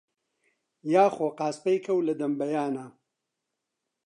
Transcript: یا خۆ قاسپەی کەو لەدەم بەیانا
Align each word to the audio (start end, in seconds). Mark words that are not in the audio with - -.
یا 0.93 1.05
خۆ 1.15 1.27
قاسپەی 1.39 1.77
کەو 1.85 1.99
لەدەم 2.07 2.31
بەیانا 2.39 2.85